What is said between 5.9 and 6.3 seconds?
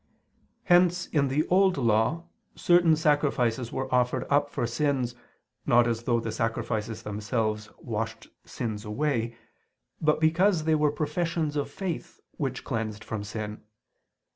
though